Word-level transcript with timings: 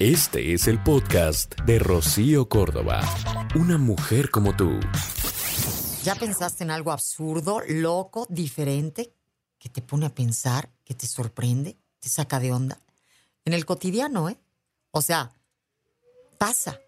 Este 0.00 0.54
es 0.54 0.66
el 0.66 0.82
podcast 0.82 1.54
de 1.66 1.78
Rocío 1.78 2.48
Córdoba. 2.48 3.00
Una 3.54 3.78
mujer 3.78 4.28
como 4.28 4.56
tú. 4.56 4.80
¿Ya 6.02 6.16
pensaste 6.16 6.64
en 6.64 6.72
algo 6.72 6.90
absurdo, 6.90 7.60
loco, 7.68 8.26
diferente, 8.28 9.12
que 9.56 9.68
te 9.68 9.82
pone 9.82 10.06
a 10.06 10.12
pensar, 10.12 10.68
que 10.84 10.94
te 10.94 11.06
sorprende, 11.06 11.76
te 12.00 12.08
saca 12.08 12.40
de 12.40 12.50
onda? 12.50 12.76
En 13.44 13.52
el 13.52 13.64
cotidiano, 13.64 14.28
¿eh? 14.28 14.36
O 14.90 15.00
sea, 15.00 15.30
pasa. 16.38 16.80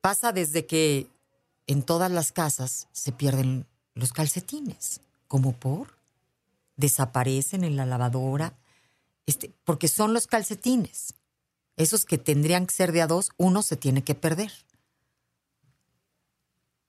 Pasa 0.00 0.32
desde 0.32 0.66
que 0.66 1.06
en 1.68 1.84
todas 1.84 2.10
las 2.10 2.32
casas 2.32 2.88
se 2.90 3.12
pierden 3.12 3.68
los 3.94 4.12
calcetines. 4.12 5.00
¿Como 5.28 5.52
por? 5.52 5.96
Desaparecen 6.74 7.62
en 7.62 7.76
la 7.76 7.86
lavadora. 7.86 8.52
Este, 9.26 9.52
porque 9.62 9.86
son 9.86 10.12
los 10.12 10.26
calcetines. 10.26 11.14
Esos 11.76 12.04
que 12.04 12.18
tendrían 12.18 12.66
que 12.66 12.74
ser 12.74 12.92
de 12.92 13.02
a 13.02 13.06
dos, 13.06 13.30
uno 13.36 13.62
se 13.62 13.76
tiene 13.76 14.02
que 14.02 14.14
perder. 14.14 14.52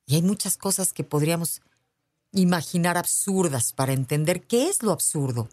Y 0.05 0.15
hay 0.15 0.21
muchas 0.21 0.57
cosas 0.57 0.93
que 0.93 1.03
podríamos 1.03 1.61
imaginar 2.31 2.97
absurdas 2.97 3.73
para 3.73 3.93
entender 3.93 4.45
qué 4.45 4.69
es 4.69 4.83
lo 4.83 4.91
absurdo. 4.91 5.49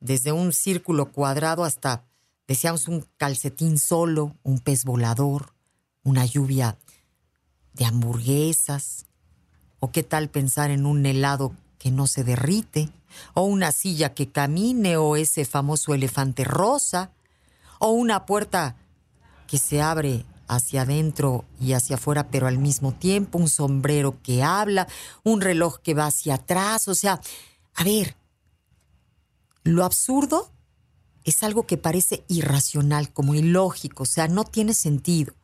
Desde 0.00 0.32
un 0.32 0.52
círculo 0.52 1.10
cuadrado 1.10 1.64
hasta, 1.64 2.04
decíamos, 2.46 2.88
un 2.88 3.06
calcetín 3.16 3.78
solo, 3.78 4.36
un 4.42 4.58
pez 4.58 4.84
volador, 4.84 5.54
una 6.02 6.26
lluvia 6.26 6.76
de 7.72 7.86
hamburguesas. 7.86 9.06
O 9.80 9.92
qué 9.92 10.02
tal 10.02 10.28
pensar 10.28 10.70
en 10.70 10.84
un 10.84 11.06
helado 11.06 11.54
que 11.78 11.90
no 11.90 12.06
se 12.06 12.24
derrite, 12.24 12.90
o 13.34 13.42
una 13.44 13.72
silla 13.72 14.14
que 14.14 14.30
camine, 14.30 14.96
o 14.96 15.16
ese 15.16 15.44
famoso 15.44 15.94
elefante 15.94 16.44
rosa, 16.44 17.12
o 17.78 17.90
una 17.90 18.26
puerta 18.26 18.76
que 19.46 19.58
se 19.58 19.80
abre 19.80 20.24
hacia 20.48 20.82
adentro 20.82 21.44
y 21.60 21.72
hacia 21.72 21.96
afuera, 21.96 22.28
pero 22.30 22.46
al 22.46 22.58
mismo 22.58 22.92
tiempo, 22.92 23.38
un 23.38 23.48
sombrero 23.48 24.20
que 24.22 24.42
habla, 24.42 24.86
un 25.24 25.40
reloj 25.40 25.78
que 25.78 25.94
va 25.94 26.06
hacia 26.06 26.34
atrás, 26.36 26.88
o 26.88 26.94
sea, 26.94 27.20
a 27.74 27.84
ver, 27.84 28.16
lo 29.64 29.84
absurdo 29.84 30.52
es 31.24 31.42
algo 31.42 31.66
que 31.66 31.76
parece 31.76 32.24
irracional, 32.28 33.12
como 33.12 33.34
ilógico, 33.34 34.04
o 34.04 34.06
sea, 34.06 34.28
no 34.28 34.44
tiene 34.44 34.74
sentido. 34.74 35.34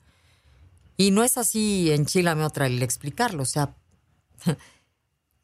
Y 0.97 1.11
no 1.11 1.25
es 1.25 1.39
así, 1.39 1.91
enchilame 1.91 2.45
otra 2.45 2.67
el 2.67 2.83
explicarlo, 2.83 3.43
o 3.43 3.47
sea, 3.47 3.75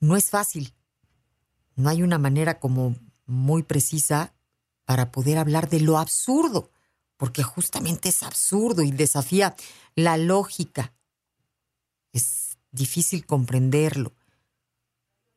no 0.01 0.17
es 0.17 0.31
fácil. 0.31 0.75
No 1.75 1.89
hay 1.89 2.03
una 2.03 2.19
manera 2.19 2.61
como 2.61 2.97
muy 3.27 3.63
precisa 3.63 4.35
para 4.85 5.11
poder 5.11 5.39
hablar 5.39 5.69
de 5.69 5.81
lo 5.81 5.99
absurdo 5.99 6.71
porque 7.19 7.43
justamente 7.43 8.09
es 8.09 8.23
absurdo 8.23 8.83
y 8.83 8.93
desafía 8.93 9.55
la 9.95 10.17
lógica. 10.17 10.95
Es 12.13 12.57
difícil 12.71 13.27
comprenderlo, 13.27 14.15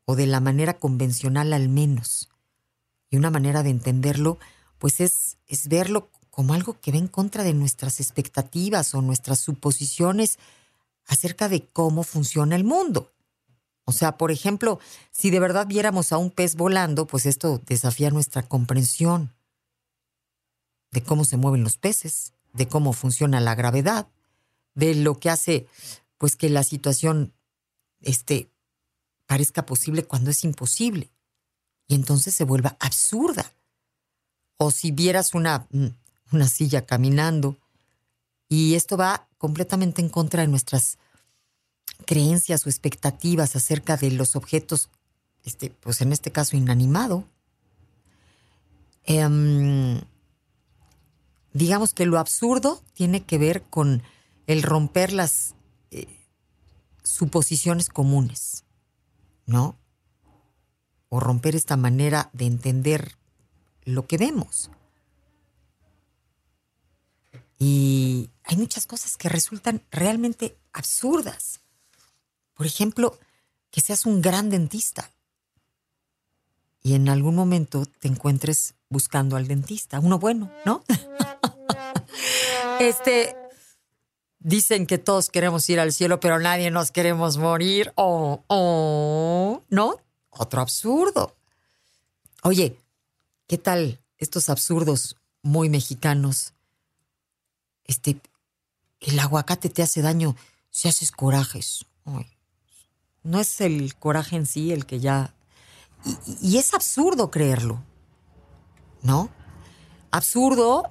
o 0.06 0.16
de 0.16 0.28
la 0.28 0.40
manera 0.40 0.78
convencional 0.80 1.52
al 1.52 1.68
menos. 1.68 2.30
Y 3.10 3.18
una 3.18 3.32
manera 3.32 3.64
de 3.64 3.72
entenderlo, 3.72 4.38
pues 4.78 5.02
es, 5.02 5.38
es 5.48 5.68
verlo 5.68 6.10
como 6.30 6.54
algo 6.54 6.80
que 6.80 6.92
va 6.92 6.98
en 6.98 7.08
contra 7.08 7.44
de 7.44 7.54
nuestras 7.54 8.00
expectativas 8.00 8.94
o 8.96 9.02
nuestras 9.02 9.40
suposiciones 9.40 10.38
acerca 11.08 11.50
de 11.50 11.66
cómo 11.66 12.04
funciona 12.04 12.56
el 12.56 12.64
mundo. 12.64 13.12
O 13.86 13.92
sea, 13.92 14.18
por 14.18 14.32
ejemplo, 14.32 14.80
si 15.12 15.32
de 15.32 15.40
verdad 15.40 15.66
viéramos 15.68 16.12
a 16.12 16.18
un 16.18 16.30
pez 16.30 16.56
volando, 16.56 17.08
pues 17.08 17.26
esto 17.26 17.60
desafía 17.66 18.12
nuestra 18.12 18.44
comprensión 18.44 19.34
de 20.92 21.02
cómo 21.04 21.24
se 21.24 21.38
mueven 21.38 21.64
los 21.64 21.78
peces, 21.78 22.34
de 22.54 22.68
cómo 22.68 22.94
funciona 22.94 23.40
la 23.40 23.56
gravedad, 23.56 24.08
de 24.76 24.96
lo 24.96 25.20
que 25.20 25.30
hace 25.30 25.68
pues 26.18 26.36
que 26.36 26.50
la 26.50 26.64
situación 26.64 27.34
este, 28.02 28.52
parezca 29.26 29.66
posible 29.66 30.04
cuando 30.04 30.30
es 30.30 30.44
imposible. 30.44 31.10
Y 31.88 31.96
entonces 31.96 32.36
se 32.36 32.44
vuelva 32.44 32.78
absurda. 32.80 33.52
O 34.58 34.72
si 34.72 34.92
vieras 34.92 35.34
una, 35.34 35.68
mm, 35.72 35.88
una 36.32 36.48
silla 36.48 36.86
caminando, 36.86 37.58
y 38.48 38.76
esto 38.76 38.98
va 38.98 39.28
completamente 39.38 40.02
en 40.02 40.10
contra 40.10 40.42
de 40.42 40.48
nuestras 40.48 40.98
creencias 42.06 42.66
o 42.66 42.70
expectativas 42.70 43.56
acerca 43.56 43.98
de 43.98 44.12
los 44.12 44.36
objetos, 44.36 44.90
este, 45.46 45.70
pues 45.70 46.02
en 46.02 46.12
este 46.12 46.32
caso 46.32 46.58
inanimado. 46.58 47.26
Eh, 49.06 50.02
digamos 51.54 51.94
que 51.94 52.06
lo 52.06 52.20
absurdo 52.20 52.82
tiene 52.94 53.24
que 53.24 53.38
ver 53.38 53.64
con 53.64 54.04
el 54.48 54.64
romper 54.64 55.14
las 55.14 55.56
eh, 55.92 56.08
suposiciones 57.04 57.90
comunes, 57.90 58.64
¿no? 59.46 59.78
O 61.10 61.20
romper 61.20 61.56
esta 61.56 61.78
manera 61.78 62.30
de 62.34 62.46
entender 62.46 63.18
lo 63.84 64.08
que 64.08 64.18
vemos. 64.18 64.72
Y 67.60 68.30
hay 68.44 68.58
muchas 68.58 68.88
cosas 68.88 69.18
que 69.18 69.30
resultan 69.30 69.84
realmente 69.92 70.58
absurdas. 70.74 71.62
Por 72.54 72.66
ejemplo, 72.66 73.20
que 73.70 73.82
seas 73.82 74.06
un 74.06 74.22
gran 74.22 74.50
dentista 74.50 75.12
y 76.84 76.96
en 76.96 77.10
algún 77.10 77.36
momento 77.36 77.86
te 77.86 78.08
encuentres 78.08 78.74
buscando 78.90 79.36
al 79.36 79.48
dentista, 79.48 80.00
uno 80.00 80.20
bueno, 80.20 80.52
¿no? 80.66 80.84
este, 82.90 83.36
dicen 84.40 84.86
que 84.86 84.98
todos 84.98 85.30
queremos 85.30 85.70
ir 85.70 85.80
al 85.80 85.94
cielo, 85.94 86.20
pero 86.20 86.40
nadie 86.40 86.72
nos 86.72 86.92
queremos 86.92 87.38
morir. 87.38 87.94
Oh, 87.96 89.62
¿no? 89.70 89.96
Otro 90.30 90.62
absurdo. 90.62 91.36
Oye, 92.44 92.78
¿qué 93.48 93.58
tal 93.58 94.00
estos 94.18 94.50
absurdos 94.50 95.18
muy 95.42 95.70
mexicanos? 95.70 96.54
Este, 97.86 98.20
el 99.00 99.20
aguacate 99.20 99.70
te 99.70 99.84
hace 99.84 100.02
daño 100.02 100.36
si 100.70 100.88
haces 100.88 101.12
corajes. 101.12 101.86
no 103.24 103.40
es 103.40 103.62
el 103.62 103.96
coraje 103.96 104.36
en 104.36 104.46
sí 104.46 104.72
el 104.72 104.86
que 104.86 105.00
ya 105.00 105.34
y, 106.42 106.58
es 106.58 106.74
absurdo 106.74 107.30
creerlo, 107.30 107.84
¿no? 109.02 109.30
Absurdo 110.10 110.90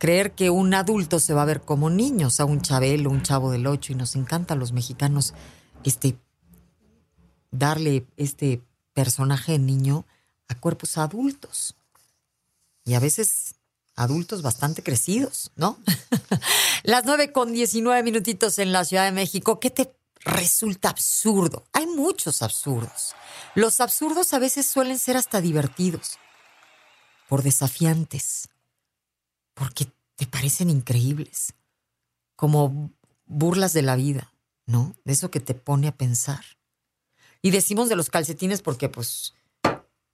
creer 0.00 0.32
que 0.32 0.50
un 0.50 0.74
adulto 0.74 1.20
se 1.20 1.34
va 1.34 1.42
a 1.42 1.44
ver 1.44 1.60
como 1.60 1.90
niño, 1.90 2.28
o 2.28 2.30
sea, 2.30 2.46
un 2.46 2.62
chabelo, 2.62 3.10
un 3.10 3.22
chavo 3.22 3.52
del 3.52 3.68
ocho, 3.68 3.92
y 3.92 3.96
nos 3.96 4.16
encanta 4.16 4.54
a 4.54 4.56
los 4.56 4.72
mexicanos 4.72 5.34
este, 5.84 6.18
darle 7.52 8.06
este 8.16 8.62
personaje 8.94 9.52
de 9.52 9.58
niño 9.60 10.06
a 10.48 10.56
cuerpos 10.56 10.98
adultos. 10.98 11.76
Y 12.84 12.94
a 12.94 12.98
veces 12.98 13.54
adultos 13.94 14.42
bastante 14.42 14.82
crecidos, 14.82 15.52
¿no? 15.54 15.78
Las 16.82 17.04
nueve 17.04 17.30
con 17.30 17.52
diecinueve 17.52 18.02
minutitos 18.02 18.58
en 18.58 18.72
la 18.72 18.84
Ciudad 18.84 19.04
de 19.04 19.12
México. 19.12 19.60
¿Qué 19.60 19.70
te 19.70 19.92
resulta 20.24 20.90
absurdo. 20.90 21.64
Hay 21.72 21.86
muchos 21.86 22.42
absurdos. 22.42 23.14
Los 23.54 23.80
absurdos 23.80 24.32
a 24.32 24.38
veces 24.38 24.66
suelen 24.66 24.98
ser 24.98 25.16
hasta 25.16 25.40
divertidos, 25.40 26.18
por 27.28 27.42
desafiantes, 27.42 28.48
porque 29.60 29.92
te 30.16 30.24
parecen 30.24 30.70
increíbles, 30.70 31.52
como 32.34 32.90
burlas 33.26 33.74
de 33.74 33.82
la 33.82 33.94
vida, 33.94 34.32
¿no? 34.64 34.96
De 35.04 35.12
eso 35.12 35.30
que 35.30 35.38
te 35.38 35.52
pone 35.52 35.86
a 35.86 35.94
pensar. 35.94 36.42
Y 37.42 37.50
decimos 37.50 37.90
de 37.90 37.96
los 37.96 38.08
calcetines 38.08 38.62
porque 38.62 38.88
pues 38.88 39.34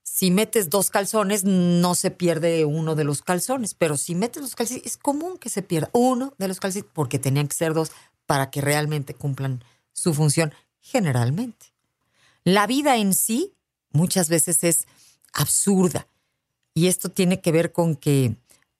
si 0.02 0.32
metes 0.32 0.68
dos 0.68 0.90
calzones 0.90 1.44
no 1.44 1.94
se 1.94 2.10
pierde 2.10 2.64
uno 2.64 2.96
de 2.96 3.04
los 3.04 3.22
calzones, 3.22 3.74
pero 3.74 3.96
si 3.96 4.16
metes 4.16 4.42
los 4.42 4.56
calcetines 4.56 4.94
es 4.94 4.96
común 4.96 5.38
que 5.38 5.48
se 5.48 5.62
pierda 5.62 5.90
uno 5.92 6.34
de 6.38 6.48
los 6.48 6.58
calcetines 6.58 6.92
porque 6.92 7.20
tenían 7.20 7.46
que 7.46 7.54
ser 7.54 7.72
dos 7.72 7.92
para 8.26 8.50
que 8.50 8.60
realmente 8.60 9.14
cumplan 9.14 9.62
su 9.92 10.12
función 10.12 10.52
generalmente. 10.80 11.66
La 12.42 12.66
vida 12.66 12.96
en 12.96 13.14
sí 13.14 13.54
muchas 13.92 14.28
veces 14.28 14.64
es 14.64 14.88
absurda 15.32 16.08
y 16.74 16.88
esto 16.88 17.10
tiene 17.10 17.40
que 17.40 17.52
ver 17.52 17.70
con 17.70 17.94
que 17.94 18.34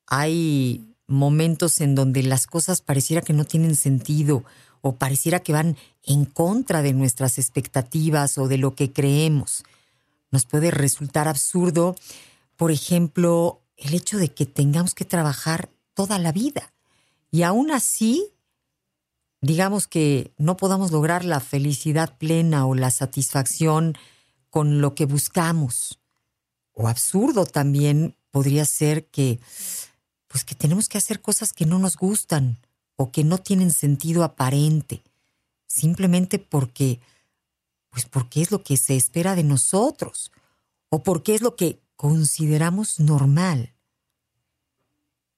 hay 0.07 0.95
momentos 1.07 1.81
en 1.81 1.95
donde 1.95 2.23
las 2.23 2.47
cosas 2.47 2.81
pareciera 2.81 3.23
que 3.23 3.33
no 3.33 3.45
tienen 3.45 3.77
sentido 3.77 4.45
o 4.81 4.97
pareciera 4.97 5.41
que 5.41 5.53
van 5.53 5.77
en 6.03 6.25
contra 6.25 6.83
de 6.83 6.93
nuestras 6.93 7.39
expectativas 7.39 8.39
o 8.39 8.49
de 8.49 8.59
lo 8.59 8.75
que 8.75 8.93
creemos. 8.93 9.65
Nos 10.31 10.47
puede 10.47 10.71
resultar 10.71 11.29
absurdo, 11.29 11.97
por 12.57 12.71
ejemplo, 12.71 13.63
el 13.77 13.95
hecho 13.95 14.19
de 14.19 14.33
que 14.33 14.47
tengamos 14.47 14.95
que 14.95 15.05
trabajar 15.05 15.69
toda 15.95 16.19
la 16.19 16.33
vida 16.33 16.73
y 17.31 17.43
aún 17.43 17.71
así 17.71 18.33
digamos 19.41 19.87
que 19.87 20.33
no 20.39 20.57
podamos 20.57 20.91
lograr 20.91 21.25
la 21.25 21.41
felicidad 21.41 22.17
plena 22.19 22.67
o 22.67 22.75
la 22.75 22.91
satisfacción 22.91 23.97
con 24.51 24.81
lo 24.81 24.95
que 24.95 25.07
buscamos. 25.07 26.01
O 26.73 26.89
absurdo 26.89 27.47
también 27.47 28.17
podría 28.31 28.65
ser 28.65 29.07
que 29.07 29.41
pues 30.37 30.45
que 30.45 30.55
tenemos 30.55 30.91
que 30.91 30.99
hacer 30.99 31.23
cosas 31.23 31.55
que 31.55 31.65
no 31.65 31.79
nos 31.79 31.97
gustan 31.97 32.59
o 32.97 33.11
que 33.11 33.25
no 33.25 33.39
tienen 33.39 33.71
sentido 33.71 34.23
aparente, 34.23 35.03
simplemente 35.67 36.39
porque, 36.39 37.01
pues 37.89 38.05
porque 38.05 38.43
es 38.43 38.51
lo 38.51 38.63
que 38.63 38.77
se 38.77 38.97
espera 38.97 39.35
de 39.35 39.45
nosotros 39.45 40.31
o 40.91 41.03
porque 41.03 41.37
es 41.37 41.41
lo 41.41 41.57
que 41.57 41.81
consideramos 41.97 43.01
normal. 43.01 43.73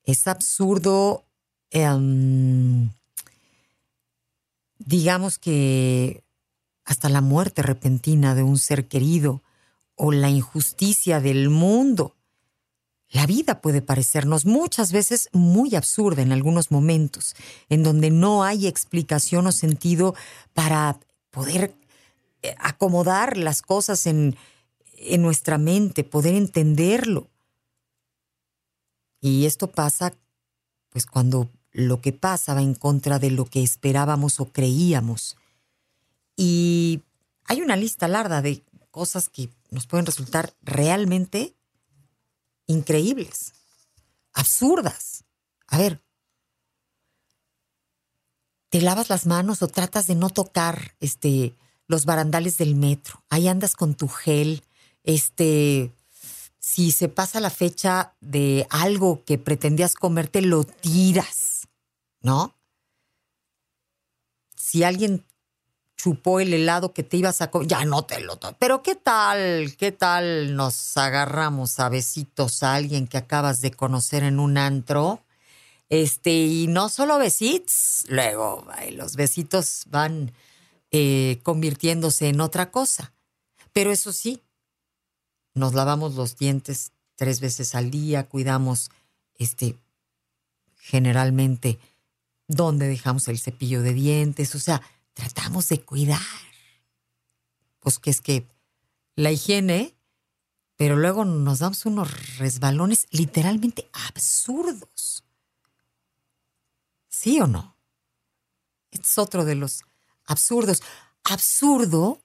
Es 0.03 0.27
absurdo, 0.27 1.23
em, 1.71 2.91
digamos 4.81 5.39
que 5.39 6.25
hasta 6.85 7.09
la 7.09 7.21
muerte 7.21 7.63
repentina 7.63 8.35
de 8.35 8.43
un 8.43 8.59
ser 8.59 8.89
querido 8.89 9.45
o 9.95 10.11
la 10.11 10.29
injusticia 10.29 11.21
del 11.21 11.51
mundo. 11.51 12.17
La 13.11 13.27
vida 13.27 13.61
puede 13.61 13.81
parecernos 13.81 14.45
muchas 14.45 14.93
veces 14.93 15.31
muy 15.33 15.75
absurda 15.75 16.23
en 16.23 16.33
algunos 16.33 16.71
momentos, 16.71 17.35
en 17.69 17.83
donde 17.83 18.11
no 18.11 18.45
hay 18.45 18.67
explicación 18.67 19.47
o 19.47 19.53
sentido 19.53 20.15
para 20.53 20.99
poder 21.31 21.75
eh, 22.43 22.55
acomodar 22.59 23.39
las 23.39 23.63
cosas 23.63 24.07
en, 24.07 24.37
en 24.99 25.23
nuestra 25.23 25.57
mente, 25.57 26.05
poder 26.05 26.35
entenderlo. 26.35 27.29
Y 29.21 29.47
esto 29.47 29.69
pasa, 29.69 30.13
pues 30.91 31.07
cuando 31.07 31.49
lo 31.73 32.01
que 32.01 32.13
pasa 32.13 32.55
va 32.55 32.63
en 32.63 32.75
contra 32.75 33.19
de 33.19 33.31
lo 33.31 33.47
que 33.47 33.63
esperábamos 33.63 34.39
o 34.41 34.53
creíamos. 34.53 35.37
Y 36.37 37.03
hay 37.45 37.63
una 37.63 37.77
lista 37.77 38.07
larga 38.07 38.43
de 38.43 38.63
cosas 38.91 39.29
que 39.29 39.49
nos 39.71 39.87
pueden 39.87 40.07
resultar 40.07 40.55
realmente 40.63 41.55
increíbles, 42.69 43.53
absurdas. 44.33 45.25
A 45.67 45.79
ver, 45.79 46.01
te 48.69 48.81
lavas 48.81 49.09
las 49.09 49.27
manos 49.27 49.63
o 49.63 49.69
tratas 49.69 50.07
de 50.07 50.15
no 50.15 50.31
tocar 50.31 50.95
este 51.01 51.57
los 51.89 52.05
barandales 52.05 52.59
del 52.59 52.77
metro. 52.77 53.25
Ahí 53.31 53.49
andas 53.49 53.75
con 53.75 53.95
tu 53.95 54.09
gel, 54.09 54.63
este 55.03 55.93
si 56.61 56.93
se 56.93 57.09
pasa 57.09 57.41
la 57.41 57.51
fecha 57.51 58.15
de 58.21 58.67
algo 58.69 59.25
que 59.25 59.39
pretendías 59.39 59.95
comerte, 59.95 60.43
lo 60.43 60.65
tiras, 60.65 61.67
¿no? 62.21 62.55
Si 64.55 64.85
alguien 64.85 65.25
chupó 65.99 66.39
el 66.39 66.55
helado 66.55 66.95
que 66.95 67.03
te 67.03 67.17
ibas 67.17 67.43
a 67.43 67.51
comer, 67.51 67.69
ya 67.69 67.85
no 67.85 68.05
te 68.05 68.21
lo 68.21 68.39
Pero 68.59 68.83
¿qué 68.83 68.95
tal? 68.95 69.75
¿Qué 69.77 69.91
tal 69.93 70.55
nos 70.55 70.97
agarramos 70.97 71.81
a 71.81 71.89
besitos 71.89 72.63
a 72.63 72.77
alguien 72.77 73.09
que 73.09 73.19
acabas 73.19 73.61
de 73.61 73.73
conocer 73.73 74.23
en 74.23 74.39
un 74.39 74.57
antro? 74.57 75.21
Este, 75.91 76.31
y 76.31 76.67
no 76.69 76.89
solo 76.89 77.19
besitos, 77.19 78.05
luego 78.09 78.65
los 78.93 79.17
besitos 79.17 79.85
van 79.89 80.33
eh, 80.93 81.41
convirtiéndose 81.43 82.29
en 82.29 82.41
otra 82.41 82.71
cosa. 82.71 83.13
Pero 83.73 83.91
eso 83.91 84.13
sí, 84.13 84.43
nos 85.55 85.75
lavamos 85.75 86.15
los 86.15 86.37
dientes 86.37 86.93
tres 87.17 87.41
veces 87.41 87.75
al 87.75 87.91
día, 87.91 88.29
cuidamos 88.29 88.91
este 89.35 89.77
generalmente 90.77 91.79
dónde 92.47 92.87
dejamos 92.87 93.27
el 93.29 93.39
cepillo 93.39 93.83
de 93.83 93.95
dientes, 93.95 94.55
o 94.55 94.59
sea, 94.59 94.81
tratamos 95.19 95.69
de 95.69 95.83
cuidar. 95.83 96.21
Pues 97.81 97.99
que 97.99 98.11
es 98.11 98.21
que 98.21 98.47
la 99.17 99.33
higiene, 99.33 99.97
pero 100.77 100.95
luego 100.95 101.25
nos 101.25 101.59
damos 101.59 101.85
unos 101.87 102.39
resbalones 102.39 103.09
literalmente 103.11 103.91
absurdos. 103.93 105.25
¿Sí 107.09 107.41
o 107.41 107.49
no? 107.49 107.77
es 108.91 109.19
otro 109.19 109.45
de 109.45 109.57
los 109.57 109.83
absurdos. 110.25 110.83
Absurdo 111.25 112.23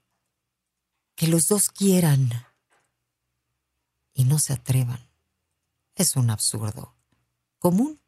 que 1.15 1.27
los 1.27 1.47
dos 1.47 1.69
quieran 1.69 2.29
y 4.13 4.25
no 4.25 4.37
se 4.37 4.53
atrevan. 4.53 5.09
Es 5.95 6.15
un 6.15 6.29
absurdo 6.29 6.95
común 7.57 7.99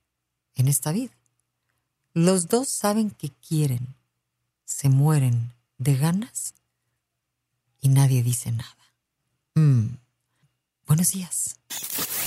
en 0.53 0.67
esta 0.67 0.91
vida. 0.91 1.17
Los 2.13 2.47
dos 2.47 2.69
saben 2.69 3.09
que 3.09 3.31
quieren, 3.31 3.94
se 4.65 4.89
mueren 4.89 5.53
de 5.77 5.95
ganas 5.95 6.53
y 7.79 7.89
nadie 7.89 8.23
dice 8.23 8.51
nada. 8.51 8.75
Mm. 9.55 9.97
Buenos 10.87 11.11
días. 11.11 11.57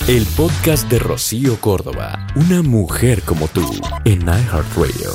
El 0.07 0.25
podcast 0.25 0.89
de 0.89 0.99
Rocío 0.99 1.59
Córdoba, 1.61 2.27
una 2.35 2.61
mujer 2.61 3.21
como 3.23 3.47
tú, 3.47 3.69
en 4.05 4.21
iHeartRadio. 4.21 5.13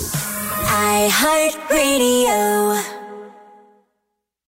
iHeartRadio. 1.08 2.93